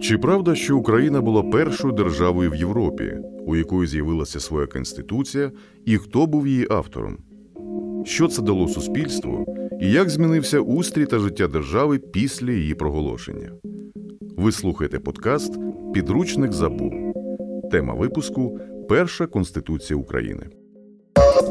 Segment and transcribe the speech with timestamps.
[0.00, 5.52] Чи правда, що Україна була першою державою в Європі, у якої з'явилася своя конституція,
[5.84, 7.18] і хто був її автором?
[8.04, 9.46] Що це дало суспільству,
[9.80, 13.52] і як змінився устрій та життя держави після її проголошення?
[14.36, 15.58] Ви слухаєте подкаст
[15.94, 16.92] Підручник забув.
[17.70, 20.57] Тема випуску Перша Конституція України.
[21.38, 21.44] За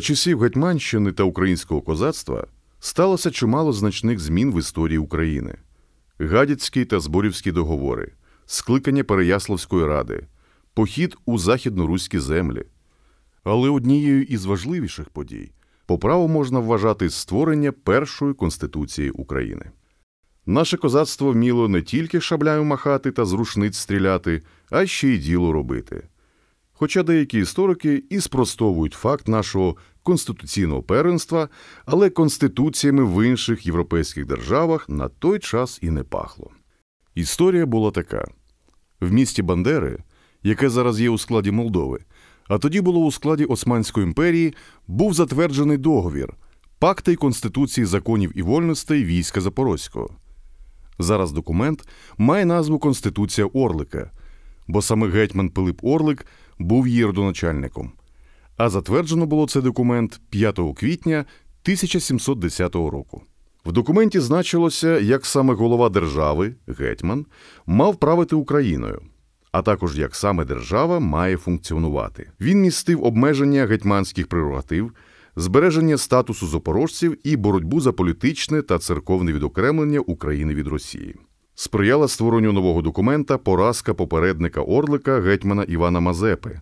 [0.00, 2.46] часів Гетьманщини та українського козацтва
[2.80, 5.54] сталося чимало значних змін в історії України:
[6.18, 8.12] Гадяцький та Зборівські договори,
[8.46, 10.26] скликання Переяславської ради,
[10.74, 12.64] похід у західноруські землі.
[13.44, 15.50] Але однією із важливіших подій
[15.86, 19.70] по праву можна вважати створення першої конституції України.
[20.46, 25.52] Наше козацтво вміло не тільки шабляю махати та з рушниць стріляти, а ще й діло
[25.52, 26.08] робити.
[26.72, 31.48] Хоча деякі історики і спростовують факт нашого конституційного первенства,
[31.84, 36.50] але конституціями в інших європейських державах на той час і не пахло.
[37.14, 38.28] Історія була така:
[39.00, 39.98] в місті Бандери,
[40.42, 41.98] яке зараз є у складі Молдови,
[42.50, 44.54] а тоді було у складі Османської імперії,
[44.86, 46.34] був затверджений договір
[46.78, 50.10] Пакти й Конституції законів і вольностей війська Запорозького.
[50.98, 54.10] Зараз документ має назву Конституція Орлика,
[54.68, 56.26] бо саме гетьман Пилип Орлик
[56.58, 57.92] був її родоначальником.
[58.56, 63.22] А затверджено було цей документ 5 квітня 1710 року.
[63.64, 67.26] В документі значилося, як саме голова держави, гетьман,
[67.66, 69.02] мав правити Україною,
[69.52, 72.30] а також як саме держава має функціонувати.
[72.40, 74.92] Він містив обмеження гетьманських прерогатив,
[75.36, 81.14] збереження статусу запорожців і боротьбу за політичне та церковне відокремлення України від Росії.
[81.54, 86.60] Сприяла створенню нового документа поразка попередника Орлика гетьмана Івана Мазепи.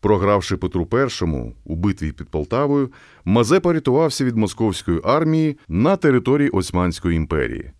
[0.00, 2.92] Програвши Петру І у битві під Полтавою,
[3.24, 7.72] Мазепа рятувався від московської армії на території Османської імперії.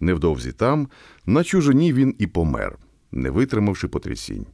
[0.00, 0.88] Невдовзі там,
[1.26, 2.78] на чужині він і помер,
[3.12, 4.46] не витримавши потрясінь.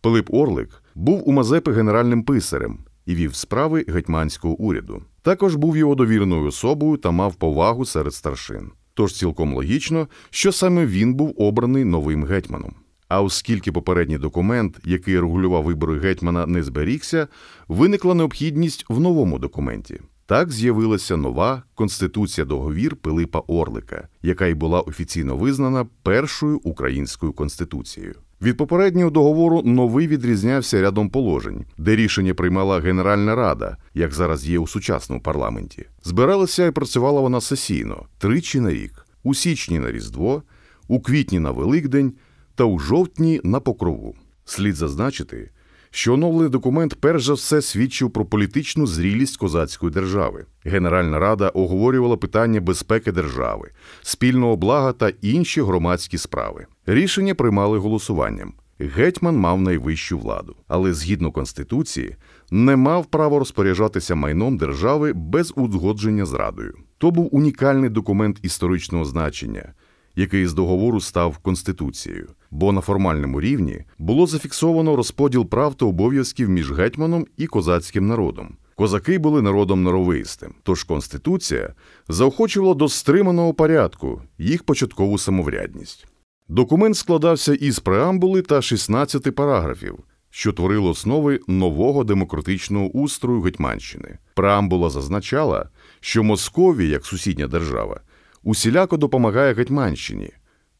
[0.00, 5.02] Пилип Орлик був у Мазепи генеральним писарем і вів справи гетьманського уряду.
[5.22, 8.70] Також був його довіреною особою та мав повагу серед старшин.
[8.94, 12.74] Тож цілком логічно, що саме він був обраний новим гетьманом.
[13.08, 17.28] А оскільки попередній документ, який регулював вибори гетьмана, не зберігся,
[17.68, 20.00] виникла необхідність в новому документі.
[20.26, 28.14] Так з'явилася нова конституція договір Пилипа Орлика, яка й була офіційно визнана першою українською конституцією.
[28.42, 34.58] Від попереднього договору новий відрізнявся рядом положень, де рішення приймала Генеральна Рада, як зараз є
[34.58, 35.86] у сучасному парламенті.
[36.04, 40.42] Збиралася і працювала вона сесійно тричі на рік, у січні на Різдво,
[40.88, 42.12] у квітні на Великдень
[42.54, 44.14] та у жовтні на покрову.
[44.44, 45.50] Слід зазначити,
[45.90, 50.44] що оновлений документ перш за все свідчив про політичну зрілість козацької держави.
[50.64, 53.70] Генеральна рада оговорювала питання безпеки держави,
[54.02, 56.66] спільного блага та інші громадські справи.
[56.86, 58.52] Рішення приймали голосуванням.
[58.78, 62.16] Гетьман мав найвищу владу, але згідно конституції
[62.50, 66.74] не мав права розпоряджатися майном держави без узгодження з радою.
[66.98, 69.72] То був унікальний документ історичного значення,
[70.16, 76.48] який з договору став конституцією, бо на формальному рівні було зафіксовано розподіл прав та обов'язків
[76.48, 78.56] між гетьманом і козацьким народом.
[78.74, 81.74] Козаки були народом норовистим, тож конституція
[82.08, 86.06] заохочувала до стриманого порядку їх початкову самоврядність.
[86.48, 89.98] Документ складався із преамбули та 16 параграфів,
[90.30, 94.18] що творили основи нового демократичного устрою Гетьманщини.
[94.34, 95.68] Преамбула зазначала,
[96.00, 98.00] що Московія, як сусідня держава,
[98.46, 100.30] усіляко допомагає Гетьманщині.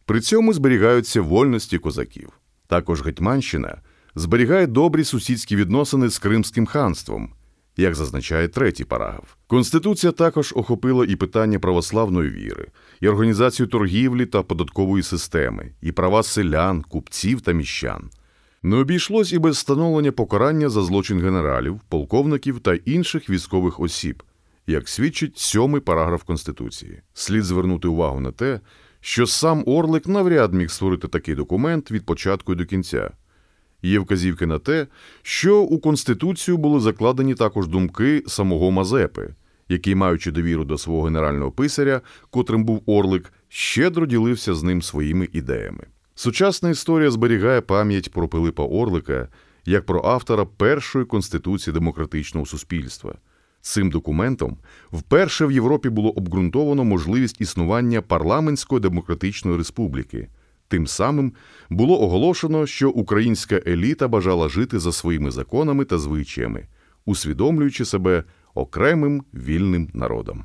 [0.05, 2.29] При цьому зберігаються вольності козаків.
[2.67, 3.81] Також Гетьманщина
[4.15, 7.33] зберігає добрі сусідські відносини з Кримським ханством,
[7.77, 9.35] як зазначає третій параграф.
[9.47, 12.67] Конституція також охопила і питання православної віри,
[13.01, 18.11] і організацію торгівлі та податкової системи, і права селян, купців та міщан.
[18.63, 24.23] Не обійшлось і без встановлення покарання за злочин генералів, полковників та інших військових осіб,
[24.67, 27.03] як свідчить сьомий параграф Конституції.
[27.15, 28.61] Слід звернути увагу на те,
[29.01, 33.11] що сам Орлик навряд міг створити такий документ від початку і до кінця.
[33.83, 34.87] Є вказівки на те,
[35.23, 39.35] що у Конституцію були закладені також думки самого Мазепи,
[39.69, 45.29] який, маючи довіру до свого генерального писаря, котрим був Орлик, щедро ділився з ним своїми
[45.33, 45.87] ідеями.
[46.15, 49.29] Сучасна історія зберігає пам'ять про Пилипа Орлика
[49.67, 53.15] як про автора першої конституції демократичного суспільства.
[53.67, 54.57] Цим документом
[54.93, 60.29] вперше в Європі було обґрунтовано можливість існування парламентської демократичної республіки.
[60.69, 61.33] Тим самим
[61.71, 66.67] було оголошено, що українська еліта бажала жити за своїми законами та звичаями,
[67.07, 68.25] усвідомлюючи себе
[68.55, 70.45] окремим вільним народом.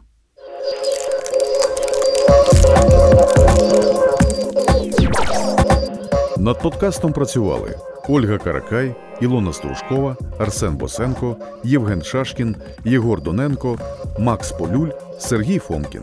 [6.38, 7.76] Над подкастом працювали
[8.14, 12.56] Ольга Каракай, Ілона Стружкова, Арсен Босенко, Євген Шашкін,
[12.86, 13.80] Єгор Доненко,
[14.20, 16.02] Макс Полюль, Сергій Фомкін.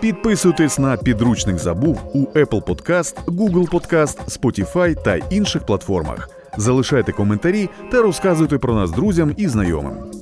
[0.00, 6.30] Підписуйтесь на підручник забув у Apple Podcast, Google Podcast, Spotify та інших платформах.
[6.56, 10.13] Залишайте коментарі та розказуйте про нас друзям і знайомим.